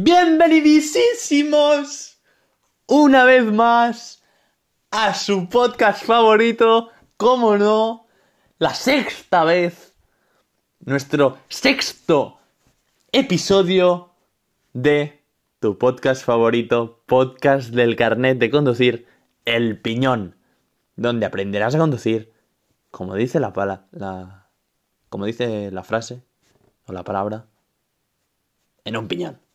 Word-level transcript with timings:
Bienvenidísimos 0.00 2.22
una 2.86 3.24
vez 3.24 3.42
más 3.42 4.22
a 4.92 5.12
su 5.12 5.48
podcast 5.48 6.04
favorito, 6.04 6.90
como 7.16 7.56
no, 7.56 8.06
la 8.58 8.74
sexta 8.74 9.42
vez, 9.42 9.96
nuestro 10.78 11.38
sexto 11.48 12.38
episodio 13.10 14.12
de 14.72 15.24
tu 15.58 15.78
podcast 15.78 16.24
favorito, 16.24 17.02
podcast 17.06 17.70
del 17.70 17.96
carnet 17.96 18.38
de 18.38 18.50
conducir, 18.50 19.08
El 19.46 19.80
Piñón, 19.80 20.36
donde 20.94 21.26
aprenderás 21.26 21.74
a 21.74 21.78
conducir, 21.78 22.32
como 22.92 23.16
dice 23.16 23.40
la 23.40 23.52
pala, 23.52 23.88
la, 23.90 24.46
como 25.08 25.26
dice 25.26 25.72
la 25.72 25.82
frase 25.82 26.22
o 26.86 26.92
la 26.92 27.02
palabra, 27.02 27.46
en 28.84 28.96
un 28.96 29.08
piñón. 29.08 29.47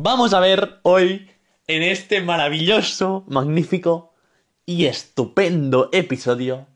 Vamos 0.00 0.32
a 0.32 0.38
ver 0.38 0.78
hoy 0.84 1.28
en 1.66 1.82
este 1.82 2.20
maravilloso, 2.20 3.24
magnífico 3.26 4.14
y 4.64 4.84
estupendo 4.84 5.88
episodio. 5.90 6.68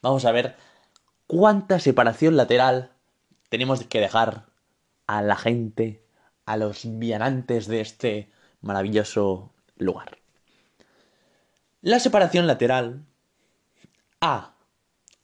Vamos 0.00 0.24
a 0.24 0.30
ver 0.30 0.54
cuánta 1.26 1.80
separación 1.80 2.36
lateral 2.36 2.92
tenemos 3.48 3.82
que 3.82 3.98
dejar 3.98 4.46
a 5.08 5.22
la 5.22 5.34
gente, 5.34 6.06
a 6.46 6.56
los 6.56 6.82
vianantes 6.84 7.66
de 7.66 7.80
este 7.80 8.30
maravilloso 8.60 9.52
lugar. 9.76 10.18
La 11.80 11.98
separación 11.98 12.46
lateral 12.46 13.04
A. 14.20 14.54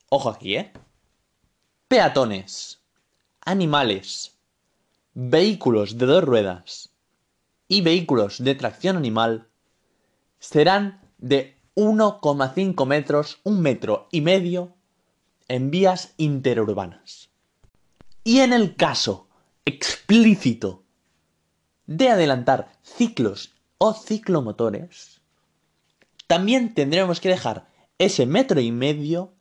Ojo 0.09 0.31
aquí, 0.31 0.57
¿eh? 0.57 0.73
Peatones, 1.87 2.83
animales, 3.43 4.37
vehículos 5.15 5.99
de 5.99 6.07
dos 6.07 6.25
ruedas 6.25 6.88
y 7.69 7.83
vehículos 7.83 8.43
de 8.43 8.55
tracción 8.55 8.97
animal 8.97 9.47
serán 10.41 11.01
de 11.19 11.57
1,5 11.75 12.87
metros, 12.87 13.41
un 13.45 13.61
metro 13.61 14.09
y 14.11 14.23
medio 14.23 14.75
en 15.47 15.71
vías 15.71 16.15
interurbanas. 16.17 17.31
Y 18.25 18.41
en 18.41 18.53
el 18.53 18.75
caso 18.75 19.29
explícito 19.65 20.83
de 21.87 22.09
adelantar 22.09 22.73
ciclos 22.83 23.55
o 23.79 23.95
ciclomotores, 23.95 25.21
también 26.27 26.75
tendremos 26.75 27.21
que 27.21 27.29
dejar 27.29 27.69
ese 27.99 28.27
metro 28.27 28.61
y 28.61 28.73
medio 28.73 29.33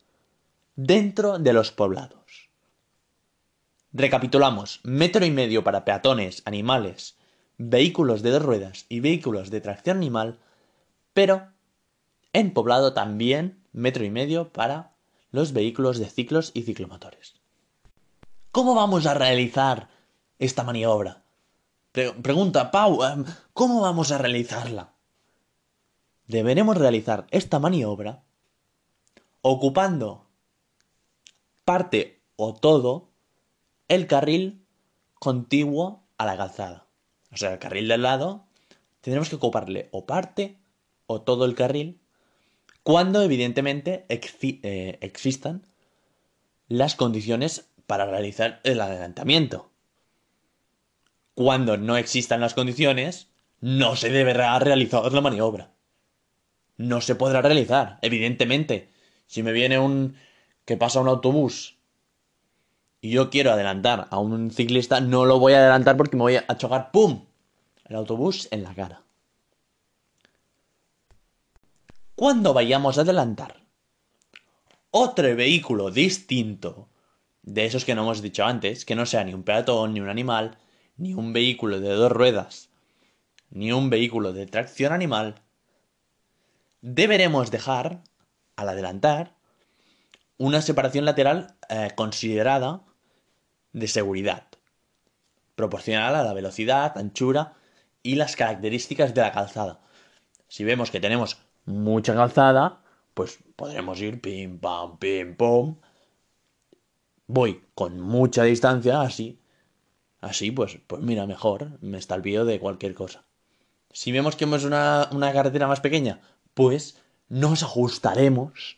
dentro 0.76 1.40
de 1.40 1.54
los 1.54 1.72
poblados. 1.72 2.50
Recapitulamos, 3.92 4.80
metro 4.84 5.26
y 5.26 5.32
medio 5.32 5.64
para 5.64 5.84
peatones, 5.84 6.44
animales, 6.46 7.17
vehículos 7.58 8.22
de 8.22 8.32
dos 8.32 8.44
ruedas 8.44 8.86
y 8.90 9.00
vehículos 9.00 9.50
de 9.50 9.62
tracción 9.62 9.98
animal, 9.98 10.40
pero 11.14 11.50
en 12.34 12.54
poblado 12.54 12.94
también 12.94 13.64
metro 13.74 14.06
y 14.06 14.12
medio 14.12 14.54
para 14.54 14.94
los 15.32 15.54
vehículos 15.54 15.98
de 15.98 16.10
ciclos 16.10 16.52
y 16.54 16.64
ciclomotores. 16.64 17.36
¿Cómo 18.52 18.76
vamos 18.76 19.06
a 19.06 19.14
realizar 19.14 19.90
esta 20.40 20.64
maniobra? 20.64 21.24
pregunta 22.22 22.70
Pau, 22.70 23.04
em, 23.04 23.26
¿cómo 23.54 23.82
vamos 23.82 24.12
a 24.12 24.20
realizarla? 24.20 24.94
Deberemos 26.28 26.78
realizar 26.78 27.26
esta 27.32 27.58
maniobra 27.58 28.24
ocupando 29.42 30.28
parte 31.66 32.22
o 32.36 32.54
todo 32.54 33.10
el 33.88 34.06
carril 34.06 34.64
contiguo 35.20 36.04
a 36.18 36.26
la 36.26 36.38
calzada 36.38 36.87
o 37.32 37.38
sea, 37.38 37.54
el 37.54 37.60
carril 37.60 37.88
del 37.88 38.02
lado, 38.02 38.46
tendremos 39.02 39.30
que 39.30 39.36
ocuparle 39.36 39.90
o 39.92 40.06
parte 40.06 40.58
o 41.06 41.22
todo 41.22 41.46
el 41.46 41.56
carril 41.56 42.00
cuando 42.84 43.22
evidentemente 43.22 44.06
eh, 44.10 44.98
existan 45.02 45.68
las 46.70 46.96
condiciones 46.96 47.70
para 47.86 48.06
realizar 48.06 48.62
el 48.64 48.80
adelantamiento. 48.80 49.70
Cuando 51.34 51.78
no 51.78 51.98
existan 51.98 52.40
las 52.40 52.54
condiciones, 52.54 53.28
no 53.60 53.96
se 53.96 54.10
deberá 54.10 54.58
realizar 54.60 55.12
la 55.12 55.22
maniobra. 55.22 55.72
No 56.78 57.02
se 57.02 57.16
podrá 57.16 57.42
realizar, 57.42 58.00
evidentemente. 58.02 58.90
Si 59.26 59.44
me 59.44 59.52
viene 59.52 59.80
un... 59.80 60.16
que 60.66 60.78
pasa 60.78 61.02
un 61.02 61.08
autobús 61.08 61.77
y 63.02 63.12
yo 63.12 63.30
quiero 63.30 63.52
adelantar 63.52 64.08
a 64.10 64.20
un 64.20 64.52
ciclista, 64.52 65.00
no 65.02 65.26
lo 65.26 65.40
voy 65.40 65.54
a 65.54 65.60
adelantar 65.60 65.98
porque 65.98 66.16
me 66.16 66.24
voy 66.24 66.36
a 66.36 66.58
chocar, 66.58 66.92
¡pum! 66.92 67.26
El 67.86 67.96
autobús 67.96 68.48
en 68.52 68.64
la 68.64 68.74
cara. 68.74 69.04
Cuando 72.16 72.54
vayamos 72.54 72.98
a 72.98 73.02
adelantar 73.02 73.62
otro 74.90 75.36
vehículo 75.36 75.92
distinto 75.92 76.90
de 77.44 77.66
esos 77.66 77.86
que 77.86 77.94
no 77.94 78.02
hemos 78.02 78.22
dicho 78.22 78.44
antes, 78.44 78.86
que 78.86 78.96
no 78.96 79.06
sea 79.06 79.24
ni 79.24 79.34
un 79.34 79.44
peatón, 79.44 79.94
ni 79.94 80.02
un 80.02 80.10
animal, 80.10 80.58
ni 80.98 81.14
un 81.14 81.32
vehículo 81.32 81.80
de 81.80 81.90
dos 81.90 82.12
ruedas, 82.12 82.70
ni 83.52 83.72
un 83.72 83.90
vehículo 83.90 84.34
de 84.34 84.48
tracción 84.48 84.92
animal, 84.92 85.42
deberemos 86.82 87.52
dejar, 87.52 88.02
al 88.56 88.70
adelantar, 88.70 89.36
una 90.38 90.62
separación 90.62 91.06
lateral 91.06 91.56
eh, 91.70 91.92
considerada 91.96 92.82
de 93.78 93.88
seguridad, 93.88 94.48
proporcional 95.56 96.16
a 96.16 96.24
la 96.24 96.34
velocidad, 96.34 96.98
anchura 96.98 97.54
y 98.04 98.16
las 98.16 98.36
características 98.36 99.14
de 99.14 99.22
la 99.22 99.32
calzada. 99.32 99.80
Si 100.48 100.64
vemos 100.64 100.92
que 100.92 101.00
tenemos 101.00 101.38
mucha 101.66 102.16
calzada, 102.16 102.82
pues 103.14 103.40
podremos 103.56 104.00
ir 104.02 104.22
pim 104.22 104.60
pam 104.60 104.98
pim 104.98 105.36
pum. 105.36 105.78
Voy 107.28 107.62
con 107.76 108.00
mucha 108.00 108.44
distancia, 108.44 109.02
así. 109.02 109.40
Así, 110.22 110.52
pues, 110.52 110.80
pues 110.88 111.02
mira, 111.02 111.28
mejor, 111.28 111.78
me 111.82 111.98
está 111.98 112.16
estalvío 112.16 112.46
de 112.46 112.60
cualquier 112.60 112.96
cosa. 112.96 113.26
Si 113.92 114.12
vemos 114.12 114.36
que 114.36 114.46
es 114.46 114.64
una, 114.64 115.10
una 115.12 115.34
carretera 115.34 115.68
más 115.68 115.82
pequeña, 115.82 116.22
pues 116.54 117.00
nos 117.30 117.62
ajustaremos, 117.64 118.78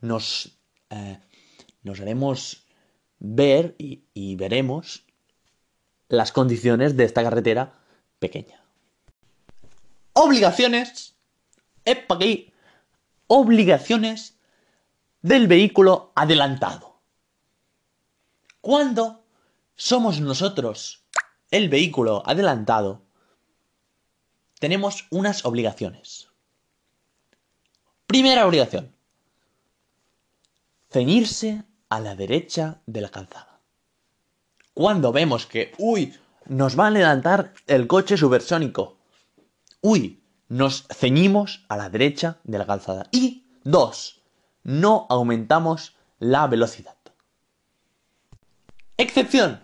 nos, 0.00 0.58
eh, 0.90 1.18
nos 1.82 2.00
haremos 2.00 2.66
ver 3.20 3.76
y, 3.78 4.36
veremos 4.36 5.04
las 6.08 6.32
condiciones 6.32 6.96
de 6.96 7.04
esta 7.04 7.22
carretera 7.22 7.78
pequeña. 8.18 8.64
Obligaciones. 10.14 11.14
Epa 11.84 12.16
aquí. 12.16 12.52
Obligaciones 13.28 14.36
del 15.22 15.46
vehículo 15.46 16.10
adelantado. 16.16 16.98
Cuando 18.60 19.22
somos 19.76 20.20
nosotros 20.20 21.04
el 21.50 21.68
vehículo 21.68 22.22
adelantado, 22.26 23.02
tenemos 24.58 25.06
unas 25.10 25.44
obligaciones. 25.44 26.28
Primera 28.06 28.46
obligación. 28.46 28.92
Ceñirse 30.90 31.64
a 31.90 32.00
la 32.00 32.14
derecha 32.14 32.80
de 32.86 33.02
la 33.02 33.10
calzada. 33.10 33.60
Cuando 34.72 35.12
vemos 35.12 35.44
que, 35.46 35.72
uy, 35.78 36.14
nos 36.46 36.78
va 36.78 36.84
a 36.84 36.88
adelantar 36.88 37.52
el 37.66 37.86
coche 37.86 38.16
supersónico. 38.16 38.96
Uy, 39.82 40.22
nos 40.48 40.86
ceñimos 40.88 41.64
a 41.68 41.76
la 41.76 41.90
derecha 41.90 42.38
de 42.44 42.58
la 42.58 42.66
calzada. 42.66 43.08
Y 43.12 43.44
dos, 43.62 44.22
no 44.62 45.06
aumentamos 45.10 45.96
la 46.18 46.46
velocidad. 46.46 46.96
Excepción. 48.96 49.62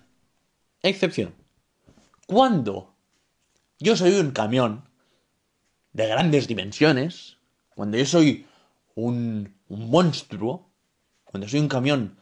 Excepción. 0.83 1.35
Cuando 2.27 2.95
yo 3.79 3.97
soy 3.97 4.19
un 4.19 4.33
camión 4.33 4.89
de 5.93 6.07
grandes 6.07 6.49
dimensiones, 6.49 7.37
cuando 7.75 7.99
yo 7.99 8.07
soy 8.07 8.47
un 8.95 9.55
monstruo, 9.69 10.66
cuando 11.37 11.51
soy 11.51 11.61
un 11.61 11.69
camión 11.69 12.17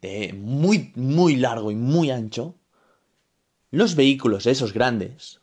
de 0.00 0.32
muy, 0.32 0.90
muy 0.94 1.36
largo 1.36 1.70
y 1.70 1.74
muy 1.74 2.10
ancho, 2.10 2.54
los 3.70 3.96
vehículos 3.96 4.46
esos 4.46 4.72
grandes 4.72 5.42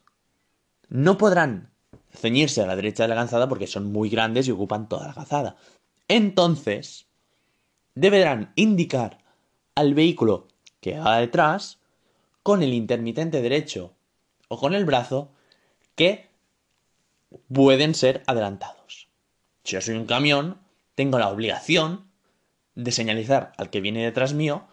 no 0.90 1.16
podrán 1.20 1.70
ceñirse 2.12 2.64
a 2.64 2.66
la 2.66 2.76
derecha 2.76 3.04
de 3.04 3.10
la 3.10 3.16
calzada 3.16 3.48
porque 3.48 3.68
son 3.68 3.92
muy 3.92 4.10
grandes 4.10 4.48
y 4.48 4.52
ocupan 4.52 4.90
toda 4.90 5.06
la 5.06 5.14
calzada. 5.14 5.58
Entonces, 6.08 7.06
deberán 7.94 8.52
indicar 8.56 9.20
al 9.76 9.94
vehículo 9.94 10.48
que 10.82 10.98
va 10.98 11.20
detrás 11.20 11.78
con 12.42 12.64
el 12.64 12.74
intermitente 12.74 13.44
derecho 13.44 13.94
o 14.48 14.58
con 14.58 14.74
el 14.74 14.86
brazo 14.86 15.30
que 15.94 16.32
pueden 17.54 17.94
ser 17.94 18.24
adelantados. 18.26 19.08
Si 19.64 19.74
yo 19.74 19.82
soy 19.82 19.98
un 19.98 20.08
camión, 20.08 20.58
tengo 20.96 21.20
la 21.20 21.30
obligación 21.30 22.12
de 22.76 22.92
señalizar 22.92 23.54
al 23.58 23.70
que 23.70 23.82
viene 23.82 24.04
detrás 24.04 24.34
mío, 24.34 24.68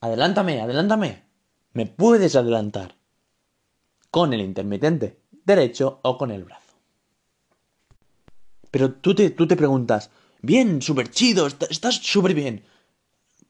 adelántame, 0.00 0.60
adelántame, 0.60 1.24
me 1.72 1.86
puedes 1.86 2.36
adelantar 2.36 2.96
con 4.10 4.32
el 4.32 4.40
intermitente 4.40 5.20
derecho 5.44 6.00
o 6.02 6.18
con 6.18 6.30
el 6.30 6.44
brazo. 6.44 6.62
Pero 8.70 8.92
tú 8.92 9.14
te, 9.14 9.30
tú 9.30 9.46
te 9.46 9.56
preguntas, 9.56 10.10
bien, 10.42 10.82
súper 10.82 11.10
chido, 11.10 11.46
estás 11.46 11.96
súper 11.96 12.34
bien 12.34 12.64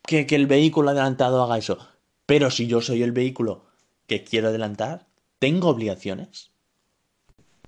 que, 0.03 0.27
que 0.27 0.37
el 0.37 0.47
vehículo 0.47 0.91
adelantado 0.91 1.43
haga 1.43 1.59
eso. 1.59 1.79
Pero 2.27 2.51
si 2.51 2.67
yo 2.67 2.81
soy 2.81 3.03
el 3.03 3.13
vehículo 3.13 3.67
que 4.07 4.25
quiero 4.25 4.49
adelantar, 4.49 5.07
¿tengo 5.39 5.69
obligaciones? 5.69 6.51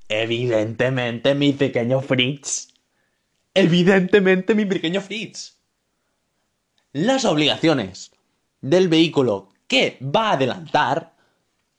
Evidentemente, 0.08 1.34
mi 1.34 1.52
pequeño 1.52 2.00
Fritz. 2.00 2.68
Evidentemente, 3.54 4.54
mi 4.54 4.64
pequeño 4.64 5.00
Fritz. 5.00 5.57
Las 6.93 7.25
obligaciones 7.25 8.12
del 8.61 8.88
vehículo 8.88 9.50
que 9.67 9.99
va 10.02 10.31
a 10.31 10.32
adelantar, 10.32 11.14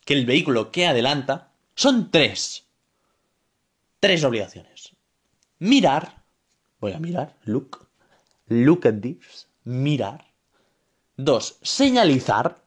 que 0.05 0.13
el 0.13 0.25
vehículo 0.25 0.71
que 0.71 0.87
adelanta, 0.87 1.51
son 1.75 2.11
tres. 2.11 2.65
Tres 3.99 4.23
obligaciones. 4.23 4.95
Mirar. 5.59 6.23
Voy 6.79 6.93
a 6.93 6.99
mirar. 6.99 7.35
Look. 7.43 7.87
Look 8.47 8.87
at 8.87 9.01
this. 9.01 9.47
Mirar. 9.63 10.25
Dos. 11.17 11.57
Señalizar. 11.61 12.61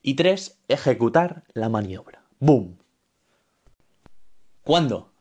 Y 0.00 0.14
tres. 0.14 0.58
Ejecutar 0.68 1.44
la 1.54 1.68
maniobra. 1.68 2.24
¡Boom! 2.40 2.78
¿Cuándo? 4.64 5.12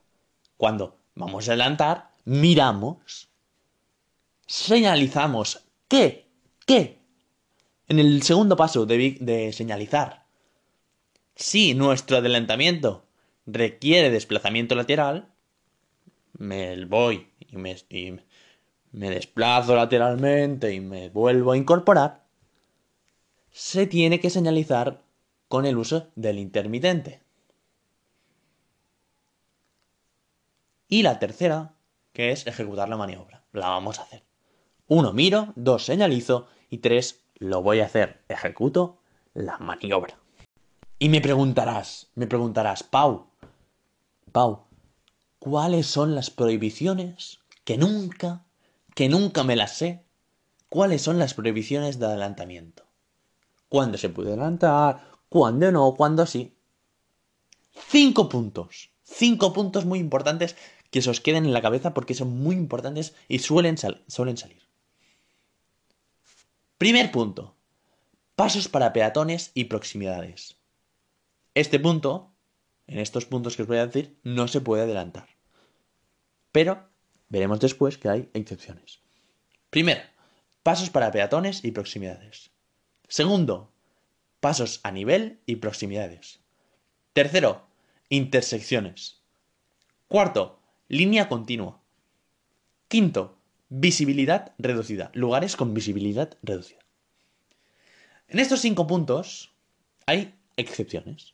Cuando 0.58 0.98
vamos 1.16 1.48
a 1.48 1.52
adelantar, 1.52 2.12
miramos, 2.26 3.31
señalizamos 4.52 5.64
qué, 5.88 6.28
qué. 6.66 7.00
En 7.88 8.00
el 8.00 8.22
segundo 8.22 8.58
paso 8.58 8.86
de, 8.86 9.18
de 9.22 9.54
señalizar, 9.54 10.26
si 11.36 11.74
nuestro 11.74 12.18
adelantamiento 12.18 13.06
requiere 13.46 14.10
desplazamiento 14.10 14.76
lateral, 14.76 15.30
me 16.38 16.84
voy 16.84 17.30
y 17.40 17.56
me, 17.56 17.78
y 17.90 18.20
me 18.92 19.10
desplazo 19.10 19.74
lateralmente 19.74 20.74
y 20.74 20.82
me 20.82 21.08
vuelvo 21.08 21.54
a 21.54 21.58
incorporar, 21.58 22.26
se 23.52 23.88
tiene 23.88 24.20
que 24.20 24.30
señalizar 24.30 25.02
con 25.48 25.66
el 25.66 25.78
uso 25.78 26.10
del 26.16 26.40
intermitente. 26.40 27.22
Y 30.90 31.04
la 31.04 31.20
tercera, 31.20 31.74
que 32.12 32.32
es 32.32 32.46
ejecutar 32.48 32.90
la 32.90 32.98
maniobra. 32.98 33.46
La 33.54 33.70
vamos 33.70 34.00
a 34.00 34.04
hacer. 34.04 34.31
Uno, 34.94 35.14
miro. 35.14 35.54
Dos, 35.56 35.86
señalizo. 35.86 36.48
Y 36.70 36.80
tres, 36.80 37.22
lo 37.36 37.62
voy 37.62 37.80
a 37.80 37.86
hacer. 37.86 38.26
Ejecuto 38.28 38.98
la 39.34 39.58
maniobra. 39.58 40.20
Y 41.00 41.08
me 41.08 41.22
preguntarás, 41.22 42.08
me 42.16 42.28
preguntarás, 42.28 42.84
Pau, 42.84 43.28
Pau, 44.34 44.66
¿cuáles 45.40 45.88
son 45.88 46.14
las 46.14 46.30
prohibiciones 46.30 47.40
que 47.64 47.78
nunca, 47.78 48.44
que 48.94 49.08
nunca 49.08 49.46
me 49.46 49.56
las 49.56 49.78
sé? 49.78 50.04
¿Cuáles 50.68 51.02
son 51.02 51.20
las 51.20 51.36
prohibiciones 51.36 51.98
de 51.98 52.08
adelantamiento? 52.08 52.84
¿Cuándo 53.70 53.98
se 53.98 54.10
puede 54.10 54.34
adelantar? 54.34 55.08
¿Cuándo 55.30 55.72
no? 55.72 55.96
¿Cuándo 55.96 56.26
sí? 56.26 56.54
Cinco 57.88 58.28
puntos. 58.28 58.92
Cinco 59.04 59.54
puntos 59.54 59.86
muy 59.86 60.00
importantes 60.00 60.58
que 60.90 61.02
se 61.02 61.10
os 61.10 61.22
queden 61.22 61.46
en 61.46 61.54
la 61.54 61.62
cabeza 61.62 61.94
porque 61.94 62.14
son 62.14 62.44
muy 62.44 62.58
importantes 62.58 63.16
y 63.30 63.40
suelen, 63.40 63.78
suelen 64.08 64.36
salir. 64.36 64.71
Primer 66.82 67.12
punto. 67.12 67.56
Pasos 68.36 68.68
para 68.68 68.92
peatones 68.92 69.52
y 69.54 69.66
proximidades. 69.66 70.58
Este 71.54 71.80
punto, 71.80 72.34
en 72.88 72.98
estos 72.98 73.28
puntos 73.28 73.56
que 73.56 73.62
os 73.62 73.68
voy 73.68 73.78
a 73.78 73.86
decir, 73.86 74.18
no 74.24 74.48
se 74.48 74.62
puede 74.62 74.82
adelantar. 74.82 75.28
Pero 76.52 76.90
veremos 77.30 77.60
después 77.60 78.00
que 78.00 78.10
hay 78.10 78.32
excepciones. 78.34 79.00
Primero, 79.70 80.02
pasos 80.64 80.90
para 80.90 81.12
peatones 81.12 81.64
y 81.64 81.70
proximidades. 81.70 82.50
Segundo, 83.08 83.72
pasos 84.40 84.80
a 84.82 84.90
nivel 84.90 85.40
y 85.46 85.58
proximidades. 85.58 86.40
Tercero, 87.14 87.62
intersecciones. 88.10 89.22
Cuarto, 90.08 90.60
Línea 90.88 91.30
continua. 91.30 91.80
Quinto, 92.88 93.38
visibilidad 93.72 94.54
reducida. 94.58 95.12
Lugares 95.14 95.56
con 95.56 95.74
visibilidad 95.74 96.38
reducida. 96.44 96.82
En 98.28 98.40
estos 98.40 98.60
cinco 98.60 98.86
puntos 98.86 99.54
hay 100.06 100.36
excepciones. 100.58 101.34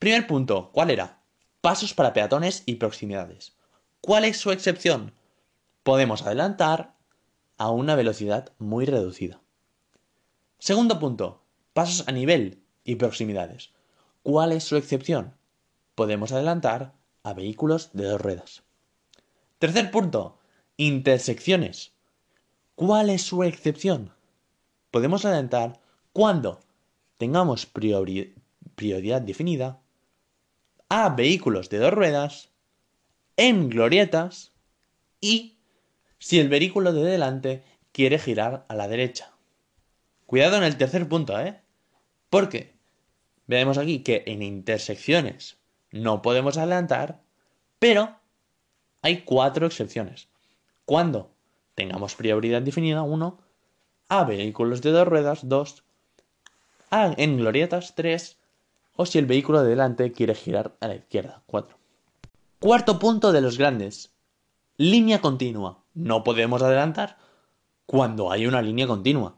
Primer 0.00 0.26
punto, 0.26 0.70
¿cuál 0.72 0.90
era? 0.90 1.22
Pasos 1.60 1.94
para 1.94 2.12
peatones 2.12 2.64
y 2.66 2.74
proximidades. 2.74 3.54
¿Cuál 4.00 4.24
es 4.24 4.36
su 4.36 4.50
excepción? 4.50 5.12
Podemos 5.84 6.22
adelantar 6.22 6.96
a 7.56 7.70
una 7.70 7.94
velocidad 7.94 8.52
muy 8.58 8.84
reducida. 8.84 9.40
Segundo 10.58 10.98
punto, 10.98 11.44
pasos 11.72 12.08
a 12.08 12.12
nivel 12.12 12.64
y 12.82 12.96
proximidades. 12.96 13.70
¿Cuál 14.24 14.50
es 14.50 14.64
su 14.64 14.74
excepción? 14.74 15.36
Podemos 15.94 16.32
adelantar 16.32 16.94
a 17.22 17.32
vehículos 17.32 17.90
de 17.92 18.06
dos 18.06 18.20
ruedas. 18.20 18.64
Tercer 19.60 19.92
punto, 19.92 20.41
intersecciones. 20.86 21.92
¿Cuál 22.74 23.10
es 23.10 23.22
su 23.22 23.44
excepción? 23.44 24.12
Podemos 24.90 25.24
adelantar 25.24 25.80
cuando 26.12 26.60
tengamos 27.18 27.66
prioridad 27.66 29.22
definida 29.22 29.80
a 30.88 31.10
vehículos 31.10 31.70
de 31.70 31.78
dos 31.78 31.92
ruedas, 31.92 32.50
en 33.36 33.70
glorietas 33.70 34.52
y 35.20 35.56
si 36.18 36.38
el 36.38 36.48
vehículo 36.48 36.92
de 36.92 37.02
delante 37.02 37.64
quiere 37.92 38.18
girar 38.18 38.66
a 38.68 38.74
la 38.74 38.88
derecha. 38.88 39.32
Cuidado 40.26 40.56
en 40.56 40.64
el 40.64 40.76
tercer 40.76 41.08
punto, 41.08 41.38
¿eh? 41.40 41.60
Porque 42.28 42.74
vemos 43.46 43.78
aquí 43.78 44.02
que 44.02 44.24
en 44.26 44.42
intersecciones 44.42 45.58
no 45.90 46.22
podemos 46.22 46.56
adelantar, 46.56 47.22
pero 47.78 48.18
hay 49.02 49.22
cuatro 49.22 49.66
excepciones. 49.66 50.28
Cuando 50.84 51.30
tengamos 51.74 52.14
prioridad 52.14 52.62
definida, 52.62 53.02
uno, 53.02 53.38
a 54.08 54.24
vehículos 54.24 54.82
de 54.82 54.90
dos 54.90 55.08
ruedas, 55.08 55.48
dos, 55.48 55.84
a 56.90 57.14
en 57.16 57.38
glorietas, 57.38 57.94
tres, 57.94 58.38
o 58.94 59.06
si 59.06 59.18
el 59.18 59.26
vehículo 59.26 59.62
de 59.62 59.70
delante 59.70 60.12
quiere 60.12 60.34
girar 60.34 60.76
a 60.80 60.88
la 60.88 60.96
izquierda, 60.96 61.42
cuatro. 61.46 61.78
Cuarto 62.58 62.98
punto 62.98 63.32
de 63.32 63.40
los 63.40 63.58
grandes. 63.58 64.12
Línea 64.76 65.20
continua. 65.20 65.82
No 65.94 66.24
podemos 66.24 66.62
adelantar 66.62 67.18
cuando 67.86 68.30
hay 68.30 68.46
una 68.46 68.62
línea 68.62 68.86
continua. 68.86 69.36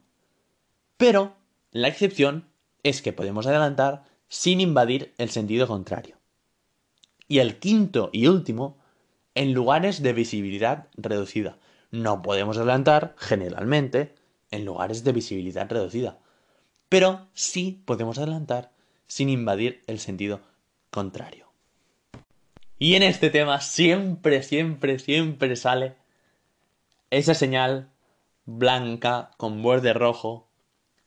Pero 0.96 1.34
la 1.70 1.88
excepción 1.88 2.48
es 2.82 3.02
que 3.02 3.12
podemos 3.12 3.46
adelantar 3.46 4.04
sin 4.28 4.60
invadir 4.60 5.14
el 5.18 5.30
sentido 5.30 5.66
contrario. 5.66 6.18
Y 7.26 7.38
el 7.38 7.58
quinto 7.58 8.10
y 8.12 8.26
último, 8.26 8.78
en 9.34 9.52
lugares 9.52 10.02
de 10.02 10.12
visibilidad 10.12 10.88
reducida. 10.96 11.58
No 11.90 12.22
podemos 12.22 12.56
adelantar, 12.56 13.14
generalmente, 13.18 14.14
en 14.50 14.64
lugares 14.64 15.04
de 15.04 15.12
visibilidad 15.12 15.68
reducida. 15.70 16.18
Pero 16.88 17.28
sí 17.32 17.82
podemos 17.84 18.18
adelantar 18.18 18.72
sin 19.06 19.28
invadir 19.28 19.82
el 19.86 19.98
sentido 19.98 20.40
contrario. 20.90 21.52
Y 22.78 22.94
en 22.94 23.02
este 23.02 23.30
tema 23.30 23.60
siempre, 23.60 24.42
siempre, 24.42 24.98
siempre 24.98 25.56
sale 25.56 25.96
esa 27.10 27.34
señal 27.34 27.90
blanca 28.44 29.30
con 29.36 29.62
borde 29.62 29.92
rojo, 29.92 30.48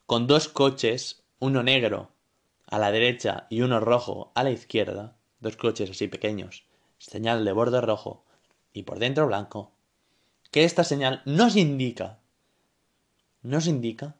con 0.06 0.26
dos 0.26 0.48
coches, 0.48 1.22
uno 1.38 1.62
negro 1.62 2.10
a 2.66 2.78
la 2.78 2.90
derecha 2.90 3.46
y 3.50 3.60
uno 3.62 3.80
rojo 3.80 4.32
a 4.34 4.42
la 4.42 4.50
izquierda, 4.50 5.16
dos 5.40 5.56
coches 5.56 5.90
así 5.90 6.08
pequeños, 6.08 6.64
señal 6.98 7.44
de 7.44 7.52
borde 7.52 7.80
rojo 7.80 8.24
y 8.72 8.82
por 8.82 8.98
dentro 8.98 9.26
blanco, 9.26 9.72
que 10.50 10.64
esta 10.64 10.84
señal 10.84 11.22
nos 11.24 11.56
indica, 11.56 12.18
nos 13.42 13.66
indica, 13.66 14.16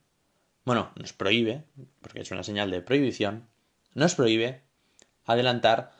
bueno, 0.65 0.91
nos 0.97 1.13
prohíbe, 1.13 1.65
porque 2.01 2.21
es 2.21 2.31
una 2.31 2.43
señal 2.43 2.71
de 2.71 2.83
prohibición, 2.83 3.49
nos 3.95 4.15
prohíbe 4.15 4.63
adelantar 5.25 5.93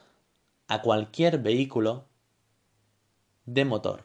a 0.67 0.83
cualquier 0.83 1.39
vehículo 1.39 2.07
de 3.47 3.65
motor 3.65 4.05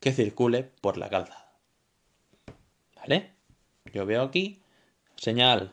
que 0.00 0.12
circule 0.12 0.64
por 0.80 0.98
la 0.98 1.08
calzada. 1.08 1.52
¿Vale? 2.94 3.32
Yo 3.92 4.04
veo 4.04 4.22
aquí 4.22 4.62
señal 5.16 5.72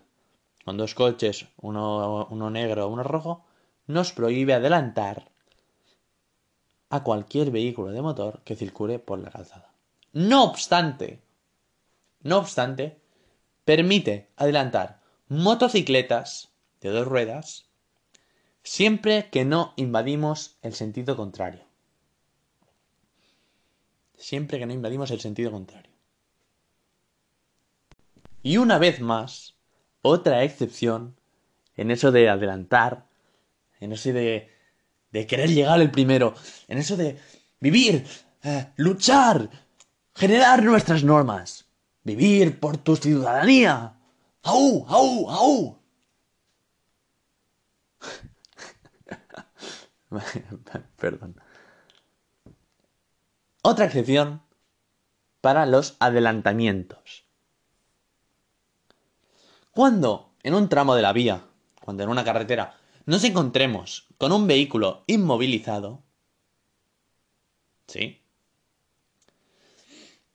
con 0.63 0.77
dos 0.77 0.95
coches, 0.95 1.47
uno, 1.57 2.27
uno 2.29 2.49
negro, 2.49 2.87
uno 2.87 3.03
rojo, 3.03 3.45
nos 3.85 4.13
prohíbe 4.13 4.53
adelantar 4.53 5.32
a 6.93 7.01
cualquier 7.01 7.49
vehículo 7.49 7.91
de 7.91 8.03
motor 8.03 8.41
que 8.43 8.55
circule 8.55 8.99
por 8.99 9.17
la 9.17 9.31
calzada. 9.31 9.73
No 10.11 10.43
obstante, 10.43 11.23
no 12.21 12.37
obstante, 12.37 12.99
permite 13.65 14.29
adelantar 14.35 15.01
motocicletas 15.27 16.51
de 16.81 16.89
dos 16.89 17.07
ruedas 17.07 17.65
siempre 18.61 19.31
que 19.31 19.43
no 19.43 19.73
invadimos 19.75 20.59
el 20.61 20.75
sentido 20.75 21.17
contrario. 21.17 21.63
Siempre 24.15 24.59
que 24.59 24.67
no 24.67 24.73
invadimos 24.73 25.09
el 25.09 25.19
sentido 25.19 25.49
contrario. 25.49 25.91
Y 28.43 28.57
una 28.57 28.77
vez 28.77 29.01
más, 29.01 29.55
otra 30.03 30.43
excepción 30.43 31.15
en 31.75 31.89
eso 31.89 32.11
de 32.11 32.29
adelantar, 32.29 33.07
en 33.79 33.93
eso 33.93 34.13
de, 34.13 34.52
de 35.13 35.27
querer 35.27 35.49
llegar 35.49 35.79
el 35.79 35.91
primero, 35.91 36.33
en 36.67 36.79
eso 36.79 36.97
de 36.97 37.19
vivir, 37.59 38.05
eh, 38.41 38.73
luchar, 38.77 39.47
generar 40.15 40.63
nuestras 40.63 41.03
normas, 41.03 41.65
vivir 42.03 42.59
por 42.59 42.77
tu 42.77 42.95
ciudadanía. 42.95 43.93
¡Au, 44.41 44.85
au, 44.89 45.29
au! 45.29 45.79
Perdón. 50.97 51.39
Otra 53.61 53.85
excepción 53.85 54.41
para 55.41 55.67
los 55.67 55.95
adelantamientos. 55.99 57.25
Cuando 59.71 60.33
en 60.41 60.55
un 60.55 60.69
tramo 60.69 60.95
de 60.95 61.03
la 61.03 61.13
vía, 61.13 61.45
cuando 61.81 62.03
en 62.03 62.09
una 62.09 62.23
carretera, 62.23 62.77
nos 63.05 63.23
encontremos 63.23 64.07
con 64.17 64.31
un 64.31 64.47
vehículo 64.47 65.03
inmovilizado, 65.07 66.03
¿sí? 67.87 68.21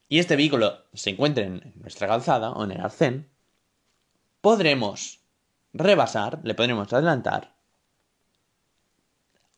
Y 0.08 0.18
este 0.18 0.36
vehículo 0.36 0.84
se 0.94 1.10
encuentre 1.10 1.44
en 1.44 1.72
nuestra 1.76 2.08
calzada 2.08 2.52
o 2.52 2.64
en 2.64 2.72
el 2.72 2.80
arcén, 2.80 3.28
podremos 4.40 5.20
rebasar, 5.72 6.40
le 6.44 6.54
podremos 6.54 6.92
adelantar, 6.92 7.54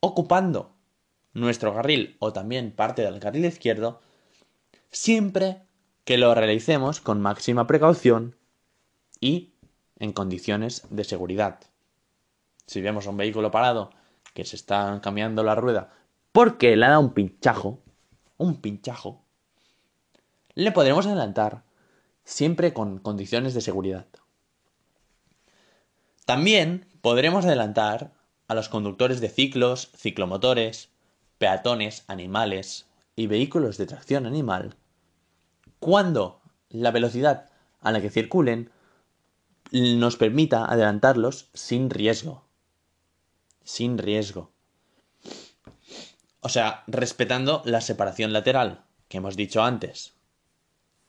ocupando 0.01 0.75
nuestro 1.33 1.75
carril 1.75 2.17
o 2.19 2.33
también 2.33 2.73
parte 2.73 3.03
del 3.03 3.21
carril 3.21 3.45
izquierdo, 3.45 4.01
siempre 4.91 5.63
que 6.05 6.19
lo 6.19 6.35
realicemos 6.35 7.01
con 7.01 7.21
máxima 7.21 7.67
precaución 7.67 8.37
y 9.21 9.53
en 9.99 10.13
condiciones 10.13 10.87
de 10.91 11.05
seguridad. 11.05 11.70
Si 12.71 12.81
vemos 12.81 13.09
un 13.09 13.17
vehículo 13.17 13.51
parado 13.51 13.91
que 14.33 14.45
se 14.45 14.55
está 14.55 15.01
cambiando 15.03 15.43
la 15.43 15.57
rueda 15.57 15.91
porque 16.31 16.77
le 16.77 16.87
ha 16.87 16.91
dado 16.91 17.01
un 17.01 17.15
pinchajo, 17.15 17.83
un 18.37 18.61
pinchajo, 18.61 19.25
le 20.55 20.71
podremos 20.71 21.05
adelantar 21.05 21.65
siempre 22.23 22.73
con 22.73 22.99
condiciones 22.99 23.55
de 23.55 23.61
seguridad. 23.61 24.07
También 26.27 26.87
podremos 27.01 27.45
adelantar 27.45 28.13
a 28.47 28.55
los 28.55 28.69
conductores 28.69 29.21
de 29.21 29.31
ciclos, 29.31 29.91
ciclomotores, 29.97 30.91
peatones, 31.39 32.05
animales 32.07 32.87
y 33.17 33.27
vehículos 33.27 33.79
de 33.79 33.87
tracción 33.87 34.27
animal 34.27 34.77
cuando 35.81 36.41
la 36.69 36.93
velocidad 36.93 37.51
a 37.81 37.91
la 37.91 38.01
que 38.01 38.11
circulen 38.11 38.71
nos 39.73 40.15
permita 40.15 40.67
adelantarlos 40.67 41.51
sin 41.53 41.91
riesgo. 41.91 42.49
Sin 43.65 43.99
riesgo. 43.99 44.53
O 46.41 46.49
sea, 46.49 46.85
respetando 46.87 47.63
la 47.65 47.81
separación 47.81 48.33
lateral 48.33 48.85
que 49.09 49.19
hemos 49.19 49.37
dicho 49.37 49.63
antes 49.63 50.15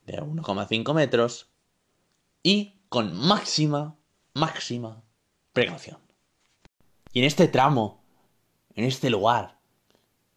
de 0.05 0.21
1,5 0.21 0.93
metros 0.93 1.51
y 2.43 2.81
con 2.89 3.15
máxima, 3.15 3.97
máxima 4.33 5.03
precaución. 5.53 5.99
Y 7.13 7.19
en 7.19 7.25
este 7.25 7.47
tramo, 7.47 8.03
en 8.75 8.85
este 8.85 9.09
lugar, 9.09 9.59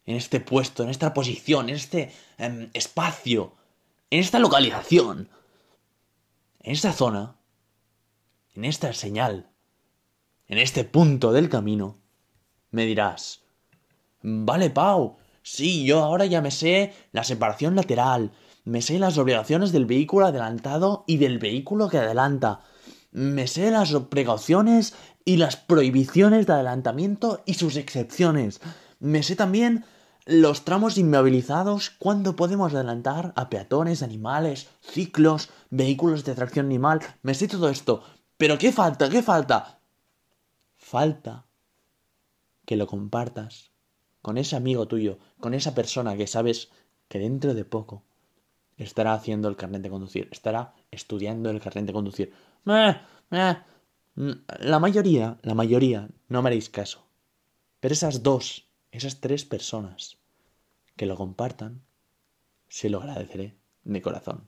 en 0.05 0.15
este 0.15 0.39
puesto, 0.39 0.83
en 0.83 0.89
esta 0.89 1.13
posición, 1.13 1.69
en 1.69 1.75
este 1.75 2.13
em, 2.37 2.69
espacio, 2.73 3.53
en 4.09 4.19
esta 4.19 4.39
localización, 4.39 5.29
en 6.61 6.71
esta 6.71 6.93
zona, 6.93 7.35
en 8.53 8.65
esta 8.65 8.93
señal, 8.93 9.49
en 10.47 10.57
este 10.59 10.83
punto 10.83 11.31
del 11.31 11.49
camino, 11.49 11.99
me 12.75 12.85
dirás, 12.85 13.39
vale, 14.21 14.69
Pau, 14.69 15.15
sí, 15.43 15.85
yo 15.85 16.03
ahora 16.03 16.25
ya 16.25 16.41
me 16.41 16.51
sé 16.51 16.93
la 17.13 17.23
separación 17.23 17.73
lateral, 17.73 18.31
me 18.65 18.81
sé 18.81 18.99
las 18.99 19.17
obligaciones 19.17 19.71
del 19.71 19.85
vehículo 19.85 20.25
adelantado 20.25 21.05
y 21.07 21.15
del 21.15 21.39
vehículo 21.39 21.87
que 21.87 21.99
adelanta, 21.99 22.59
me 23.13 23.47
sé 23.47 23.71
las 23.71 23.93
precauciones 24.09 24.93
y 25.23 25.37
las 25.37 25.55
prohibiciones 25.55 26.47
de 26.47 26.53
adelantamiento 26.53 27.41
y 27.45 27.53
sus 27.53 27.77
excepciones. 27.77 28.59
Me 28.99 29.23
sé 29.23 29.37
también 29.37 29.85
los 30.25 30.65
tramos 30.65 30.97
inmovilizados, 30.97 31.91
cuándo 31.91 32.35
podemos 32.35 32.73
adelantar 32.73 33.31
a 33.37 33.49
peatones, 33.49 34.03
animales, 34.03 34.67
ciclos, 34.81 35.49
vehículos 35.69 36.25
de 36.25 36.35
tracción 36.35 36.65
animal. 36.65 36.99
Me 37.21 37.35
sé 37.35 37.47
todo 37.47 37.69
esto. 37.69 38.03
Pero 38.35 38.57
¿qué 38.57 38.73
falta? 38.73 39.09
¿Qué 39.09 39.23
falta? 39.23 39.79
Falta 40.75 41.44
que 42.65 42.75
lo 42.75 42.87
compartas 42.87 43.71
con 44.21 44.37
ese 44.37 44.55
amigo 44.55 44.87
tuyo, 44.87 45.19
con 45.39 45.53
esa 45.53 45.75
persona 45.75 46.17
que 46.17 46.27
sabes 46.27 46.71
que 47.07 47.19
dentro 47.19 47.53
de 47.53 47.65
poco 47.65 48.03
estará 48.77 49.13
haciendo 49.13 49.47
el 49.47 49.55
carnet 49.55 49.81
de 49.81 49.89
conducir, 49.89 50.27
estará 50.31 50.73
estudiando 50.91 51.49
el 51.49 51.61
carnet 51.61 51.85
de 51.85 51.93
conducir. 51.93 52.33
Eh, 52.65 52.95
la 54.59 54.79
mayoría, 54.79 55.37
la 55.43 55.53
mayoría, 55.53 56.09
no 56.27 56.41
me 56.41 56.49
haréis 56.49 56.69
caso. 56.69 57.05
Pero 57.79 57.93
esas 57.93 58.23
dos, 58.23 58.67
esas 58.91 59.21
tres 59.21 59.45
personas 59.45 60.17
que 60.95 61.05
lo 61.05 61.15
compartan, 61.15 61.83
se 62.67 62.89
lo 62.89 62.99
agradeceré 62.99 63.55
de 63.83 64.01
corazón. 64.01 64.47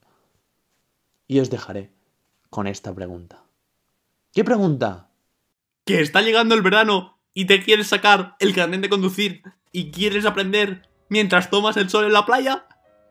Y 1.26 1.40
os 1.40 1.50
dejaré 1.50 1.92
con 2.50 2.66
esta 2.66 2.94
pregunta. 2.94 3.44
¿Qué 4.32 4.44
pregunta? 4.44 5.10
Que 5.84 6.00
está 6.00 6.22
llegando 6.22 6.54
el 6.54 6.62
verano 6.62 7.17
y 7.34 7.46
te 7.46 7.62
quieres 7.62 7.88
sacar 7.88 8.36
el 8.40 8.54
carnet 8.54 8.80
de 8.80 8.88
conducir 8.88 9.42
y 9.72 9.90
quieres 9.90 10.24
aprender 10.24 10.88
mientras 11.08 11.50
tomas 11.50 11.76
el 11.76 11.90
sol 11.90 12.04
en 12.04 12.12
la 12.12 12.26
playa. 12.26 12.66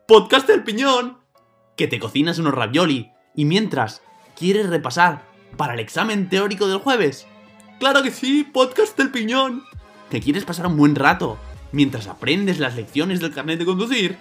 Podcast 0.06 0.46
del 0.46 0.64
piñón. 0.64 1.18
Que 1.76 1.86
te 1.86 1.98
cocinas 1.98 2.38
unos 2.38 2.54
ravioli 2.54 3.10
y 3.34 3.44
mientras 3.44 4.02
quieres 4.36 4.68
repasar 4.68 5.22
para 5.56 5.74
el 5.74 5.80
examen 5.80 6.28
teórico 6.28 6.68
del 6.68 6.78
jueves. 6.78 7.26
Claro 7.78 8.02
que 8.02 8.10
sí, 8.10 8.44
podcast 8.44 8.96
del 8.98 9.10
piñón. 9.10 9.64
¿Te 10.08 10.20
quieres 10.20 10.44
pasar 10.44 10.66
un 10.66 10.76
buen 10.76 10.94
rato 10.94 11.38
mientras 11.72 12.06
aprendes 12.06 12.58
las 12.58 12.74
lecciones 12.74 13.20
del 13.20 13.32
carnet 13.32 13.58
de 13.58 13.66
conducir? 13.66 14.18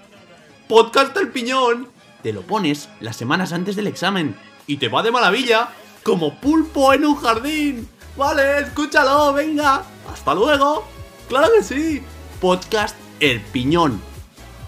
Podcast 0.68 1.16
del 1.16 1.30
piñón. 1.30 1.90
Te 2.22 2.34
lo 2.34 2.42
pones 2.42 2.90
las 3.00 3.16
semanas 3.16 3.54
antes 3.54 3.76
del 3.76 3.88
examen 3.88 4.36
y 4.68 4.78
te 4.78 4.90
va 4.90 5.02
de 5.02 5.12
maravilla, 5.12 5.70
como 6.04 6.40
pulpo 6.40 6.94
en 6.94 7.06
un 7.06 7.16
jardín. 7.16 7.88
Vale, 8.18 8.60
escúchalo, 8.62 9.32
venga. 9.34 9.84
Hasta 10.12 10.34
luego. 10.34 10.88
Claro 11.30 11.50
que 11.56 11.64
sí. 11.64 12.04
Podcast 12.42 12.96
El 13.20 13.42
Piñón, 13.42 14.02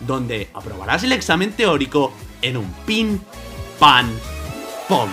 donde 0.01 0.50
aprobarás 0.53 1.03
el 1.03 1.12
examen 1.12 1.51
teórico 1.53 2.13
en 2.41 2.58
un 2.58 2.72
pin, 2.86 3.22
pan, 3.79 4.08
pom. 4.88 5.10